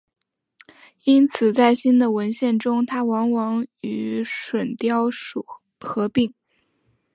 [1.03, 5.45] 因此在新的文献中它往往与隼雕属
[5.79, 6.33] 合并。